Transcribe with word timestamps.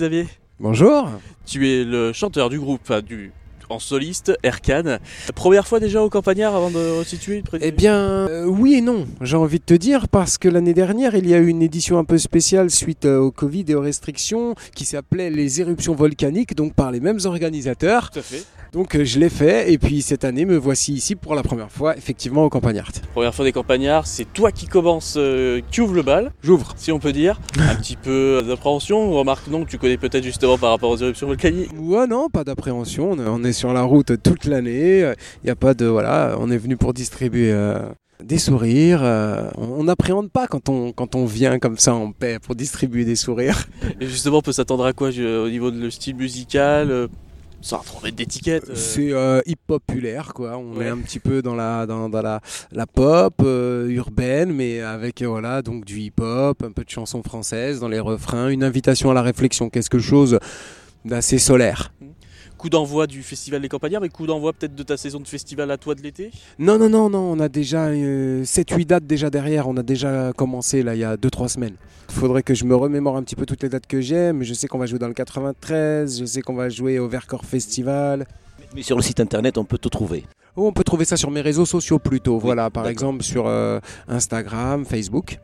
Xavier. 0.00 0.28
Bonjour. 0.58 1.10
Tu 1.44 1.68
es 1.68 1.84
le 1.84 2.14
chanteur 2.14 2.48
du 2.48 2.58
groupe, 2.58 2.80
enfin, 2.82 3.02
du 3.02 3.32
en 3.68 3.78
soliste, 3.78 4.32
Erkan. 4.42 4.98
Première 5.34 5.68
fois 5.68 5.78
déjà 5.78 6.02
au 6.02 6.08
Campagnard 6.08 6.56
avant 6.56 6.70
de 6.70 6.98
resituer 6.98 7.44
Eh 7.60 7.70
bien, 7.70 7.94
euh, 7.96 8.44
oui 8.46 8.76
et 8.76 8.80
non, 8.80 9.06
j'ai 9.20 9.36
envie 9.36 9.58
de 9.58 9.64
te 9.64 9.74
dire, 9.74 10.08
parce 10.08 10.38
que 10.38 10.48
l'année 10.48 10.74
dernière, 10.74 11.14
il 11.14 11.28
y 11.28 11.34
a 11.34 11.38
eu 11.38 11.48
une 11.48 11.62
édition 11.62 11.98
un 11.98 12.04
peu 12.04 12.18
spéciale 12.18 12.70
suite 12.70 13.04
euh, 13.04 13.18
au 13.18 13.30
Covid 13.30 13.66
et 13.68 13.74
aux 13.74 13.80
restrictions 13.82 14.54
qui 14.74 14.84
s'appelait 14.86 15.30
Les 15.30 15.60
éruptions 15.60 15.94
volcaniques, 15.94 16.56
donc 16.56 16.74
par 16.74 16.90
les 16.90 17.00
mêmes 17.00 17.20
organisateurs. 17.24 18.10
Tout 18.10 18.20
à 18.20 18.22
fait. 18.22 18.44
Donc 18.72 18.94
euh, 18.94 19.04
je 19.04 19.18
l'ai 19.18 19.28
fait 19.28 19.72
et 19.72 19.78
puis 19.78 20.02
cette 20.02 20.24
année 20.24 20.44
me 20.44 20.56
voici 20.56 20.92
ici 20.92 21.16
pour 21.16 21.34
la 21.34 21.42
première 21.42 21.70
fois 21.70 21.96
effectivement 21.96 22.44
au 22.44 22.48
Campagnard. 22.48 22.90
Première 23.12 23.34
fois 23.34 23.44
des 23.44 23.52
Campagnards, 23.52 24.06
c'est 24.06 24.32
toi 24.32 24.52
qui 24.52 24.66
commence, 24.66 25.18
qui 25.70 25.80
ouvre 25.80 25.94
le 25.94 26.02
bal. 26.02 26.32
J'ouvre. 26.42 26.72
Si 26.76 26.92
on 26.92 26.98
peut 26.98 27.12
dire. 27.12 27.40
Un 27.58 27.76
petit 27.76 27.96
peu 27.96 28.42
d'appréhension, 28.46 29.12
remarque 29.12 29.48
non 29.48 29.64
que 29.64 29.70
tu 29.70 29.78
connais 29.78 29.98
peut-être 29.98 30.24
justement 30.24 30.58
par 30.58 30.70
rapport 30.70 30.90
aux 30.90 30.96
éruptions 30.96 31.26
volcaniques. 31.26 31.70
Ouais 31.78 32.06
non, 32.06 32.28
pas 32.28 32.44
d'appréhension, 32.44 33.12
on 33.12 33.44
est 33.44 33.52
sur 33.52 33.72
la 33.72 33.82
route 33.82 34.22
toute 34.22 34.44
l'année. 34.44 35.00
Il 35.42 35.44
n'y 35.44 35.50
a 35.50 35.56
pas 35.56 35.74
de 35.74 35.86
voilà, 35.86 36.36
on 36.38 36.50
est 36.50 36.58
venu 36.58 36.76
pour 36.76 36.94
distribuer 36.94 37.52
euh, 37.52 37.78
des 38.22 38.38
sourires. 38.38 39.00
Euh, 39.02 39.50
on 39.56 39.84
n'appréhende 39.84 40.30
pas 40.30 40.46
quand 40.46 40.68
on 40.68 40.92
quand 40.92 41.14
on 41.14 41.26
vient 41.26 41.58
comme 41.58 41.78
ça 41.78 41.94
en 41.94 42.12
paix 42.12 42.38
pour 42.40 42.54
distribuer 42.54 43.04
des 43.04 43.16
sourires. 43.16 43.66
Et 44.00 44.06
justement, 44.06 44.38
on 44.38 44.42
peut 44.42 44.52
s'attendre 44.52 44.84
à 44.84 44.92
quoi 44.92 45.08
au 45.08 45.48
niveau 45.48 45.70
de 45.70 45.78
le 45.80 45.90
style 45.90 46.16
musical 46.16 46.90
euh, 46.90 47.08
sans 47.60 47.78
trop 47.78 48.00
mettre 48.02 48.16
d'étiquette. 48.16 48.76
C'est 48.76 49.12
hip 49.46 49.56
populaire 49.66 50.32
quoi. 50.34 50.56
On 50.58 50.80
est 50.80 50.88
un 50.88 50.98
petit 50.98 51.20
peu 51.20 51.42
dans 51.42 51.54
la 51.54 51.86
dans, 51.86 52.08
la, 52.08 52.40
la 52.72 52.86
pop 52.86 53.42
urbaine, 53.42 54.52
mais 54.52 54.80
avec 54.80 55.22
voilà 55.22 55.62
donc 55.62 55.84
du 55.84 55.98
hip 56.00 56.20
hop, 56.20 56.62
un 56.62 56.72
peu 56.72 56.84
de 56.84 56.90
chansons 56.90 57.22
françaises 57.22 57.80
dans 57.80 57.88
les 57.88 58.00
refrains, 58.00 58.48
une 58.48 58.64
invitation 58.64 59.10
à 59.10 59.14
la 59.14 59.22
réflexion, 59.22 59.70
quelque 59.70 59.98
chose 59.98 60.38
d'assez 61.04 61.38
solaire. 61.38 61.92
Coup 62.60 62.68
d'envoi 62.68 63.06
du 63.06 63.22
festival 63.22 63.62
des 63.62 63.70
Campagnards, 63.70 64.02
mais 64.02 64.10
coup 64.10 64.26
d'envoi 64.26 64.52
peut-être 64.52 64.74
de 64.74 64.82
ta 64.82 64.98
saison 64.98 65.18
de 65.18 65.26
festival 65.26 65.70
à 65.70 65.78
toi 65.78 65.94
de 65.94 66.02
l'été? 66.02 66.30
Non, 66.58 66.76
non, 66.76 66.90
non, 66.90 67.08
non, 67.08 67.20
on 67.20 67.40
a 67.40 67.48
déjà 67.48 67.90
7-8 67.90 67.94
euh, 67.94 68.84
dates 68.84 69.06
déjà 69.06 69.30
derrière, 69.30 69.66
on 69.66 69.78
a 69.78 69.82
déjà 69.82 70.34
commencé 70.36 70.82
là 70.82 70.94
il 70.94 70.98
y 70.98 71.04
a 71.04 71.16
2-3 71.16 71.48
semaines. 71.48 71.76
Il 72.10 72.16
faudrait 72.16 72.42
que 72.42 72.52
je 72.52 72.66
me 72.66 72.76
remémore 72.76 73.16
un 73.16 73.22
petit 73.22 73.34
peu 73.34 73.46
toutes 73.46 73.62
les 73.62 73.70
dates 73.70 73.86
que 73.86 74.02
j'ai, 74.02 74.34
mais 74.34 74.44
je 74.44 74.52
sais 74.52 74.66
qu'on 74.66 74.76
va 74.76 74.84
jouer 74.84 74.98
dans 74.98 75.08
le 75.08 75.14
93, 75.14 76.20
je 76.20 76.24
sais 76.26 76.42
qu'on 76.42 76.52
va 76.52 76.68
jouer 76.68 76.98
au 76.98 77.08
Vercors 77.08 77.46
Festival. 77.46 78.26
Mais 78.74 78.82
sur 78.82 78.96
le 78.98 79.02
site 79.02 79.20
internet, 79.20 79.56
on 79.56 79.64
peut 79.64 79.78
te 79.78 79.88
trouver. 79.88 80.26
Oh, 80.54 80.66
On 80.66 80.72
peut 80.74 80.84
trouver 80.84 81.06
ça 81.06 81.16
sur 81.16 81.30
mes 81.30 81.40
réseaux 81.40 81.64
sociaux 81.64 81.98
plutôt, 81.98 82.38
voilà, 82.38 82.68
par 82.68 82.88
exemple 82.88 83.22
sur 83.22 83.46
euh, 83.46 83.80
Instagram, 84.06 84.84
Facebook. 84.84 85.38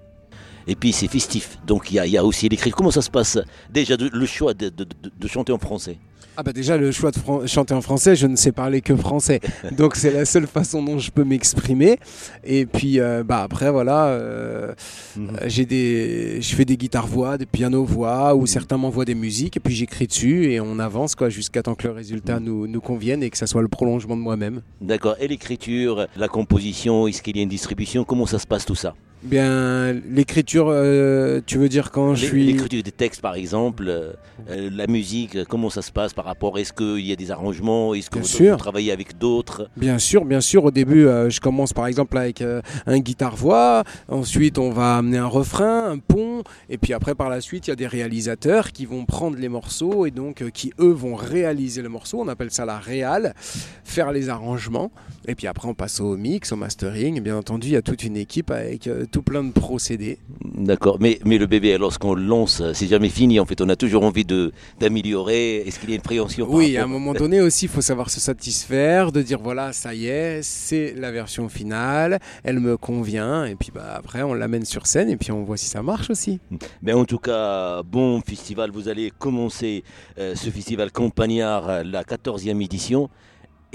Et 0.67 0.75
puis 0.75 0.93
c'est 0.93 1.09
festif, 1.09 1.57
donc 1.67 1.91
il 1.91 1.95
y, 1.95 2.19
a 2.19 2.25
aussi 2.27 2.47
l'écrit. 2.51 2.73
Comment 2.73 2.91
ça 2.91 3.01
se 3.01 3.11
passe? 3.11 3.39
Déjà 3.71 3.97
le 3.97 4.27
choix 4.27 4.53
de 4.53 5.27
chanter 5.27 5.53
en 5.53 5.59
français? 5.59 5.97
Ah 6.37 6.43
bah 6.43 6.53
déjà 6.53 6.77
le 6.77 6.91
choix 6.93 7.11
de 7.11 7.47
chanter 7.47 7.75
en 7.75 7.81
français, 7.81 8.15
je 8.15 8.27
ne 8.27 8.37
sais 8.37 8.53
parler 8.53 8.81
que 8.81 8.95
français, 8.95 9.41
donc 9.73 9.97
c'est 9.97 10.11
la 10.13 10.25
seule 10.25 10.47
façon 10.47 10.83
dont 10.83 10.99
je 10.99 11.11
peux 11.11 11.25
m'exprimer. 11.25 11.99
Et 12.45 12.67
puis 12.67 13.01
euh, 13.01 13.25
bah 13.25 13.43
après 13.43 13.71
voilà, 13.71 14.07
euh, 14.07 14.75
mhm. 15.17 15.29
euh, 15.31 15.45
j'ai 15.47 15.65
des, 15.65 16.41
je 16.43 16.55
fais 16.55 16.65
des 16.65 16.77
guitares 16.77 17.07
voix, 17.07 17.39
des 17.39 17.47
pianos 17.47 17.85
voix, 17.85 18.35
ou 18.35 18.43
mhm. 18.43 18.47
certains 18.47 18.77
m'envoient 18.77 19.05
des 19.05 19.15
musiques 19.15 19.57
et 19.57 19.61
puis 19.61 19.75
j'écris 19.75 20.07
dessus 20.07 20.53
et 20.53 20.61
on 20.61 20.79
avance 20.79 21.15
quoi 21.15 21.29
jusqu'à 21.29 21.63
temps 21.63 21.75
que 21.75 21.87
le 21.87 21.95
résultat 21.95 22.39
mhm. 22.39 22.45
nous, 22.45 22.67
nous 22.67 22.81
convienne 22.81 23.23
et 23.23 23.31
que 23.31 23.39
ça 23.39 23.47
soit 23.47 23.63
le 23.63 23.69
prolongement 23.69 24.17
de 24.17 24.23
moi-même. 24.23 24.63
D'accord. 24.81 25.17
Et 25.21 25.29
l'écriture, 25.29 26.07
la 26.17 26.29
composition, 26.29 27.07
est-ce 27.07 27.23
qu'il 27.23 27.37
y 27.37 27.41
a 27.41 27.43
une 27.43 27.49
distribution? 27.49 28.05
Comment 28.05 28.27
ça 28.27 28.39
se 28.39 28.47
passe 28.47 28.67
tout 28.67 28.75
ça? 28.75 28.95
Bien, 29.27 29.93
l'écriture, 30.09 30.69
euh, 30.69 31.41
tu 31.45 31.59
veux 31.59 31.69
dire 31.69 31.91
quand 31.91 32.15
je 32.15 32.27
suis... 32.27 32.47
L'écriture 32.47 32.85
des 32.85 32.93
textes, 32.93 33.21
par 33.21 33.35
exemple, 33.35 33.87
euh, 33.89 34.13
euh, 34.49 34.71
la 34.73 34.87
musique, 34.87 35.43
comment 35.49 35.69
ça 35.69 35.83
se 35.83 35.91
passe 35.91 36.15
par 36.15 36.25
rapport 36.25 36.61
Est-ce 36.61 36.73
qu'il 36.73 37.05
y 37.05 37.11
a 37.11 37.17
des 37.17 37.33
arrangements 37.33 37.93
Est-ce 37.93 38.09
que 38.09 38.21
vous, 38.21 38.57
travaillez 38.57 38.93
avec 38.93 39.19
d'autres? 39.19 39.69
Bien 39.77 39.99
sûr, 39.99 40.25
bien 40.25 40.41
sûr. 40.41 40.65
Au 40.65 40.71
début, 40.71 41.09
je 41.29 41.41
commence 41.41 41.73
par 41.73 41.89
exemple 41.89 42.17
avec 42.17 42.45
un 42.87 42.99
guitare-voix. 43.01 43.83
Ensuite, 44.09 44.59
on 44.59 44.71
va 44.71 44.99
amener 44.99 45.19
un 45.19 45.27
refrain, 45.27 45.91
un 45.91 45.99
pont. 45.99 46.45
Et 46.71 46.79
puis 46.79 46.93
après, 46.93 47.17
par 47.17 47.29
la 47.29 47.41
suite, 47.41 47.67
il 47.67 47.71
y 47.71 47.73
a 47.73 47.77
des 47.77 47.89
réalisateurs 47.89 48.71
qui 48.71 48.87
vont 48.87 49.07
prendre 49.07 49.37
les 49.39 49.49
morceaux 49.49 50.07
et 50.07 50.13
donc 50.13 50.49
qui, 50.53 50.73
eux, 50.79 50.93
vont 50.93 51.17
réaliser 51.17 51.83
le 51.83 51.89
morceau. 51.89 52.21
On 52.21 52.29
appelle 52.29 52.53
ça 52.53 52.65
la 52.65 52.79
réal, 52.79 53.35
faire 53.83 54.13
les 54.13 54.29
arrangements. 54.29 54.93
Et 55.27 55.35
puis 55.35 55.49
après, 55.49 55.67
on 55.67 55.75
passe 55.75 55.99
au 55.99 56.17
mix, 56.17 56.53
au 56.53 56.57
mastering. 56.57 57.17
Et 57.17 57.21
bien 57.21 57.37
entendu, 57.37 57.69
il 57.69 57.73
y 57.73 57.77
a 57.77 57.83
toute 57.83 58.05
une 58.05 58.17
équipe 58.17 58.53
avec 58.53 58.89
tout 59.17 59.23
plein 59.23 59.43
de 59.43 59.53
procédés. 59.53 60.19
D'accord, 60.45 60.99
mais, 61.01 61.19
mais 61.25 61.39
le 61.39 61.47
bébé, 61.47 61.79
lorsqu'on 61.79 62.13
le 62.13 62.23
lance, 62.23 62.63
c'est 62.75 62.87
jamais 62.87 63.09
fini. 63.09 63.41
En 63.41 63.47
fait, 63.47 63.63
on 63.63 63.69
a 63.71 63.75
toujours 63.75 64.05
envie 64.05 64.27
de, 64.27 64.53
d'améliorer. 64.79 65.63
Est-ce 65.67 65.81
qu'il 65.81 65.89
y 65.89 65.93
a 65.95 65.97
une 65.97 66.03
préhension 66.03 66.47
Oui, 66.51 66.77
à 66.77 66.85
un 66.85 66.87
moment 66.87 67.15
donné 67.15 67.41
aussi, 67.41 67.65
il 67.65 67.71
faut 67.71 67.81
savoir 67.81 68.11
se 68.11 68.21
satisfaire, 68.21 69.13
de 69.13 69.23
dire 69.23 69.39
voilà, 69.43 69.73
ça 69.73 69.95
y 69.95 70.09
est, 70.09 70.43
c'est 70.43 70.93
la 70.95 71.13
version 71.13 71.49
finale, 71.49 72.19
elle 72.45 72.61
me 72.61 72.77
convient. 72.77 73.47
Et 73.47 73.55
puis 73.55 73.71
bah, 73.75 73.95
après, 73.97 74.23
on 74.23 74.35
l'amène 74.35 74.67
sur 74.67 74.87
scène 74.87 75.09
et 75.09 75.17
puis 75.17 75.33
on 75.33 75.45
voit 75.45 75.57
si 75.57 75.65
ça 75.65 75.83
marche 75.83 76.11
aussi. 76.11 76.39
Mais 76.83 76.93
en 76.93 77.07
tout 77.07 77.19
cas, 77.19 77.83
bon 77.85 78.21
festival, 78.21 78.71
vous 78.71 78.89
allez 78.89 79.11
commencer 79.19 79.83
euh, 80.19 80.35
ce 80.35 80.51
festival 80.51 80.93
Campagnard, 80.93 81.85
la 81.85 82.03
14e 82.03 82.63
édition. 82.63 83.09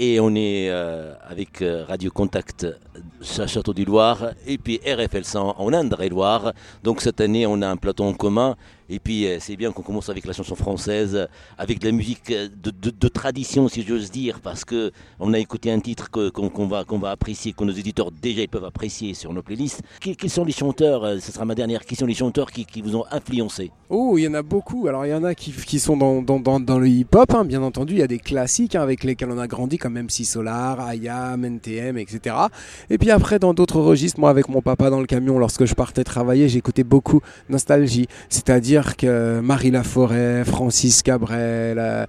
Et 0.04 0.18
on 0.18 0.34
est 0.34 0.68
euh, 0.68 1.14
avec 1.28 1.62
euh, 1.62 1.84
Radio 1.86 2.10
Contact 2.10 2.66
Château 3.22 3.72
du 3.72 3.84
Loir 3.84 4.32
et 4.48 4.58
puis 4.58 4.80
RFL 4.84 5.22
100 5.24 5.54
en 5.60 5.72
Indre-et-Loire. 5.72 6.54
Donc 6.82 7.00
cette 7.00 7.20
année, 7.20 7.46
on 7.46 7.62
a 7.62 7.68
un 7.68 7.76
plateau 7.76 8.02
en 8.02 8.12
commun 8.12 8.56
et 8.92 8.98
puis 8.98 9.26
euh, 9.26 9.38
c'est 9.40 9.56
bien 9.56 9.72
qu'on 9.72 9.80
commence 9.80 10.10
avec 10.10 10.26
la 10.26 10.34
chanson 10.34 10.54
française, 10.54 11.26
avec 11.56 11.78
de 11.78 11.86
la 11.86 11.92
musique 11.92 12.30
euh, 12.30 12.48
de, 12.62 13.08
tradition, 13.08 13.66
si 13.68 13.82
j'ose 13.82 14.10
dire, 14.10 14.40
parce 14.40 14.66
que 14.66 14.92
on 15.18 15.32
a 15.32 15.38
écouté 15.38 15.72
un 15.72 15.80
titre 15.80 16.10
qu'on 16.10 16.66
va, 16.66 16.84
va 16.86 17.10
apprécier, 17.10 17.54
que 17.54 17.64
nos 17.64 17.72
éditeurs 17.72 18.10
déjà 18.10 18.42
ils 18.42 18.48
peuvent 18.48 18.66
apprécier 18.66 19.14
sur 19.14 19.32
nos 19.32 19.42
playlists. 19.42 19.80
Quels 20.00 20.30
sont 20.30 20.44
les 20.44 20.52
chanteurs, 20.52 21.04
euh, 21.04 21.18
ce 21.20 21.32
sera 21.32 21.46
ma 21.46 21.54
dernière 21.54 21.86
question, 21.86 22.06
les 22.06 22.12
chanteurs 22.12 22.50
qui, 22.52 22.82
vous 22.82 22.94
ont 22.94 23.06
influencé? 23.10 23.70
Oh, 23.88 24.18
il 24.18 24.24
y 24.24 24.28
en 24.28 24.34
a 24.34 24.42
beaucoup. 24.42 24.86
Alors 24.88 25.06
il 25.06 25.10
y 25.10 25.14
en 25.14 25.24
a 25.24 25.34
qui, 25.34 25.52
qui 25.52 25.78
sont 25.78 25.96
dans, 25.96 26.78
le 26.78 26.88
hip-hop, 26.88 27.34
hein, 27.34 27.46
bien 27.46 27.62
entendu. 27.62 27.94
Il 27.94 28.00
y 28.00 28.02
a 28.02 28.06
des 28.06 28.18
classiques 28.18 28.74
hein, 28.74 28.82
avec 28.82 29.04
lesquels 29.04 29.30
on 29.30 29.38
a 29.38 29.46
grandi, 29.46 29.78
comme 29.78 29.98
MC 29.98 30.24
Solar, 30.24 30.92
IAM, 30.92 31.46
NTM, 31.46 31.96
etc. 31.96 32.36
Et 32.90 32.98
puis 32.98 33.10
après, 33.10 33.38
dans 33.38 33.54
d'autres 33.54 33.80
registres, 33.80 34.20
moi 34.20 34.28
avec 34.28 34.50
mon 34.50 34.60
papa 34.60 34.90
dans 34.90 35.00
le 35.00 35.06
camion, 35.06 35.38
lorsque 35.38 35.64
je 35.64 35.74
partais 35.74 36.04
travailler, 36.04 36.50
j'écoutais 36.50 36.84
beaucoup 36.84 37.22
Nostalgie, 37.48 38.06
c'est-à-dire 38.28 38.81
que 38.96 39.40
Marie 39.40 39.70
Laforêt, 39.70 40.44
Francis 40.44 41.02
Cabrel, 41.02 41.78
euh, 41.78 42.04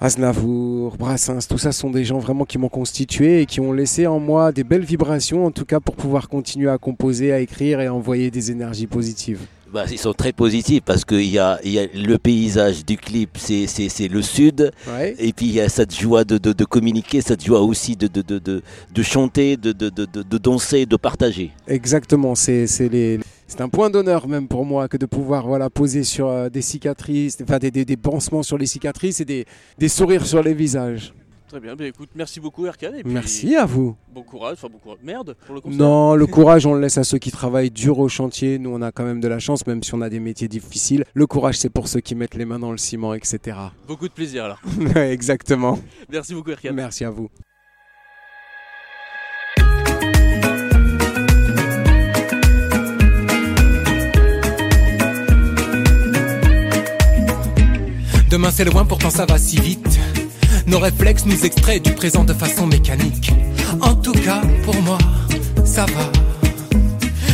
Aznavour, 0.00 0.96
Brassens, 0.96 1.46
tout 1.48 1.58
ça 1.58 1.70
sont 1.70 1.90
des 1.90 2.04
gens 2.04 2.18
vraiment 2.18 2.44
qui 2.44 2.58
m'ont 2.58 2.68
constitué 2.68 3.42
et 3.42 3.46
qui 3.46 3.60
ont 3.60 3.72
laissé 3.72 4.06
en 4.06 4.18
moi 4.18 4.50
des 4.50 4.64
belles 4.64 4.84
vibrations, 4.84 5.46
en 5.46 5.52
tout 5.52 5.64
cas 5.64 5.78
pour 5.78 5.94
pouvoir 5.94 6.28
continuer 6.28 6.68
à 6.68 6.78
composer, 6.78 7.32
à 7.32 7.38
écrire 7.38 7.80
et 7.80 7.86
à 7.86 7.94
envoyer 7.94 8.30
des 8.30 8.50
énergies 8.50 8.88
positives. 8.88 9.46
Bah, 9.72 9.86
ils 9.90 9.98
sont 9.98 10.12
très 10.12 10.32
positifs 10.32 10.82
parce 10.84 11.02
qu'il 11.02 11.30
y 11.30 11.38
a, 11.38 11.58
y 11.64 11.78
a 11.78 11.86
le 11.94 12.18
paysage 12.18 12.84
du 12.84 12.98
clip, 12.98 13.38
c'est, 13.38 14.08
le 14.08 14.20
sud. 14.20 14.70
Et 15.18 15.32
puis 15.32 15.46
il 15.46 15.52
y 15.52 15.60
a 15.60 15.68
cette 15.70 15.98
joie 15.98 16.24
de, 16.24 16.36
de, 16.36 16.64
communiquer, 16.66 17.22
cette 17.22 17.42
joie 17.42 17.62
aussi 17.62 17.96
de, 17.96 18.06
de, 18.06 18.38
de 18.38 19.02
chanter, 19.02 19.56
de, 19.56 19.72
de, 19.72 20.38
danser, 20.38 20.84
de 20.84 20.96
partager. 20.96 21.52
Exactement, 21.66 22.34
c'est, 22.34 22.66
les, 22.80 23.18
c'est 23.46 23.62
un 23.62 23.70
point 23.70 23.88
d'honneur 23.88 24.28
même 24.28 24.46
pour 24.46 24.66
moi 24.66 24.88
que 24.88 24.98
de 24.98 25.06
pouvoir 25.06 25.46
voilà, 25.46 25.70
poser 25.70 26.04
sur 26.04 26.28
euh, 26.28 26.50
des 26.50 26.62
cicatrices, 26.62 27.38
enfin 27.42 27.58
des, 27.58 27.70
des, 27.70 27.86
des, 27.86 27.96
pansements 27.96 28.42
sur 28.42 28.58
les 28.58 28.66
cicatrices 28.66 29.20
et 29.20 29.24
des, 29.24 29.46
des 29.78 29.88
sourires 29.88 30.26
sur 30.26 30.42
les 30.42 30.54
visages. 30.54 31.14
Très 31.52 31.60
bien, 31.60 31.76
bien 31.76 31.86
écoute, 31.88 32.08
merci 32.14 32.40
beaucoup 32.40 32.64
Erkan. 32.64 32.92
merci 33.04 33.56
à 33.56 33.66
vous. 33.66 33.94
Bon 34.10 34.22
courage, 34.22 34.54
enfin 34.54 34.68
bon 34.72 34.78
courage. 34.78 35.00
Merde 35.02 35.36
pour 35.44 35.54
le 35.54 35.60
concert. 35.60 35.78
Non, 35.78 36.14
le 36.14 36.24
courage 36.24 36.64
on 36.64 36.72
le 36.72 36.80
laisse 36.80 36.96
à 36.96 37.04
ceux 37.04 37.18
qui 37.18 37.30
travaillent 37.30 37.70
dur 37.70 37.98
au 37.98 38.08
chantier. 38.08 38.58
Nous 38.58 38.70
on 38.70 38.80
a 38.80 38.90
quand 38.90 39.04
même 39.04 39.20
de 39.20 39.28
la 39.28 39.38
chance, 39.38 39.66
même 39.66 39.82
si 39.82 39.92
on 39.94 40.00
a 40.00 40.08
des 40.08 40.18
métiers 40.18 40.48
difficiles. 40.48 41.04
Le 41.12 41.26
courage 41.26 41.58
c'est 41.58 41.68
pour 41.68 41.88
ceux 41.88 42.00
qui 42.00 42.14
mettent 42.14 42.36
les 42.36 42.46
mains 42.46 42.58
dans 42.58 42.72
le 42.72 42.78
ciment, 42.78 43.12
etc. 43.12 43.54
Beaucoup 43.86 44.08
de 44.08 44.14
plaisir 44.14 44.46
alors. 44.46 44.62
Exactement. 44.96 45.78
Merci 46.08 46.32
beaucoup 46.32 46.52
Erkan. 46.52 46.72
Merci 46.72 47.04
à 47.04 47.10
vous. 47.10 47.28
Demain 58.30 58.50
c'est 58.50 58.64
loin, 58.64 58.86
pourtant 58.86 59.10
ça 59.10 59.26
va 59.26 59.36
si 59.36 59.60
vite. 59.60 60.00
Nos 60.66 60.78
réflexes 60.78 61.26
nous 61.26 61.44
extraient 61.44 61.80
du 61.80 61.92
présent 61.92 62.24
de 62.24 62.32
façon 62.32 62.66
mécanique. 62.66 63.32
En 63.80 63.94
tout 63.94 64.12
cas, 64.12 64.42
pour 64.64 64.80
moi, 64.82 64.98
ça 65.64 65.86
va. 65.86 66.10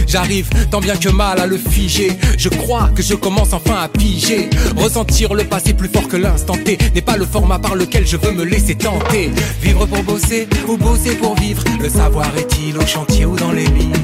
J'arrive 0.07 0.49
tant 0.71 0.81
bien 0.81 0.97
que 0.97 1.11
mal 1.11 1.39
à 1.39 1.47
le 1.47 1.59
figer. 1.59 2.11
Je 2.39 2.49
crois 2.49 2.89
que 2.95 3.03
je 3.03 3.15
commence 3.15 3.53
enfin 3.53 3.83
à 3.83 3.89
piger. 3.89 4.49
Ressentir 4.75 5.35
le 5.35 5.45
passé 5.45 5.75
plus 5.75 5.89
fort 5.89 6.09
que 6.09 6.17
l'instant 6.17 6.57
T 6.57 6.79
n'est 6.95 7.03
pas 7.03 7.19
le 7.19 7.27
format 7.27 7.59
par 7.59 7.75
lequel 7.75 8.07
je 8.07 8.17
veux 8.17 8.33
me 8.33 8.45
laisser 8.45 8.75
tenter. 8.75 9.31
Vivre 9.61 9.85
pour 9.85 10.03
bosser 10.05 10.49
ou 10.67 10.79
bosser 10.79 11.15
pour 11.17 11.35
vivre? 11.37 11.63
Le 11.79 11.91
savoir 11.91 12.31
est-il 12.39 12.79
au 12.79 12.87
chantier 12.87 13.27
ou 13.27 13.37
dans 13.37 13.53
les 13.53 13.67
livres? 13.67 13.99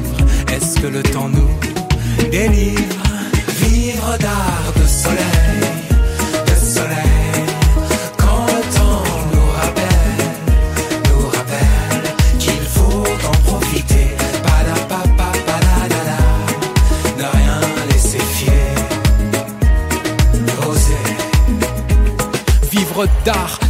Est-ce 0.55 0.79
que 0.79 0.88
le 0.88 1.03
temps 1.03 1.31
nous 1.31 2.29
délivre? 2.31 3.03
Vivre 3.62 4.19
d'art 4.20 4.54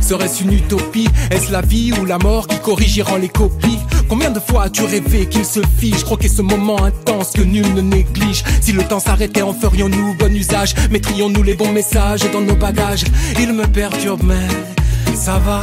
Serait-ce 0.02 0.42
une 0.42 0.52
utopie? 0.52 1.08
Est-ce 1.30 1.50
la 1.50 1.62
vie 1.62 1.92
ou 1.98 2.04
la 2.04 2.18
mort 2.18 2.46
qui 2.46 2.58
corrigeront 2.58 3.16
les 3.16 3.30
copies? 3.30 3.78
Combien 4.06 4.30
de 4.30 4.38
fois 4.38 4.64
as-tu 4.64 4.84
rêvé 4.84 5.26
qu'il 5.26 5.46
se 5.46 5.60
fiche 5.78 6.04
Croquer 6.04 6.28
ce 6.28 6.42
moment 6.42 6.82
intense 6.84 7.30
que 7.30 7.40
nul 7.40 7.72
ne 7.74 7.80
néglige. 7.80 8.44
Si 8.60 8.72
le 8.72 8.84
temps 8.84 9.00
s'arrêtait 9.00 9.40
en 9.40 9.54
ferions-nous 9.54 10.14
bon 10.18 10.34
usage? 10.34 10.74
Mettrions-nous 10.90 11.42
les 11.42 11.54
bons 11.54 11.72
messages 11.72 12.30
dans 12.32 12.42
nos 12.42 12.56
bagages? 12.56 13.04
Il 13.40 13.54
me 13.54 13.66
perturbe 13.66 14.22
mais 14.24 15.16
ça 15.16 15.38
va 15.38 15.62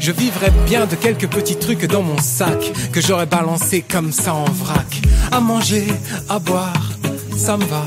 Je 0.00 0.12
vivrais 0.12 0.50
bien 0.66 0.86
de 0.86 0.96
quelques 0.96 1.28
petits 1.28 1.56
trucs 1.56 1.84
dans 1.84 2.02
mon 2.02 2.18
sac 2.18 2.72
Que 2.92 3.00
j'aurais 3.00 3.26
balancé 3.26 3.82
comme 3.82 4.12
ça 4.12 4.34
en 4.34 4.44
vrac 4.44 5.00
À 5.30 5.40
manger, 5.40 5.86
à 6.28 6.38
boire, 6.38 6.92
ça 7.36 7.56
me 7.56 7.64
va 7.64 7.84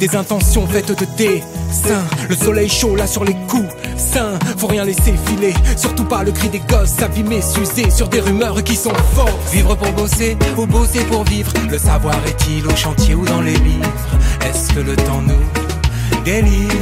des 0.00 0.16
intentions 0.16 0.66
faites 0.66 0.98
de 0.98 1.04
dessin. 1.18 2.02
Le 2.30 2.34
soleil 2.34 2.70
chaud 2.70 2.96
là 2.96 3.06
sur 3.06 3.22
les 3.22 3.36
coups, 3.48 3.68
sain. 3.98 4.38
Faut 4.56 4.66
rien 4.66 4.82
laisser 4.82 5.12
filer, 5.26 5.52
surtout 5.76 6.04
pas 6.04 6.24
le 6.24 6.32
cri 6.32 6.48
des 6.48 6.60
gosses 6.60 7.02
abîmés, 7.02 7.42
s'user 7.42 7.90
sur 7.90 8.08
des 8.08 8.20
rumeurs 8.20 8.64
qui 8.64 8.76
sont 8.76 8.94
fausses. 9.14 9.52
Vivre 9.52 9.74
pour 9.74 9.92
bosser 9.92 10.38
ou 10.56 10.64
bosser 10.64 11.04
pour 11.04 11.24
vivre. 11.24 11.52
Le 11.70 11.76
savoir 11.76 12.16
est-il 12.26 12.66
au 12.66 12.74
chantier 12.74 13.14
ou 13.14 13.26
dans 13.26 13.42
les 13.42 13.56
livres? 13.56 13.92
Est-ce 14.40 14.72
que 14.72 14.80
le 14.80 14.96
temps 14.96 15.20
nous 15.20 16.22
délivre? 16.24 16.79